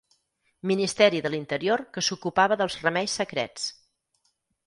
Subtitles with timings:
[0.69, 3.67] Ministeri de l'Interior que s'ocupava dels remeis secrets.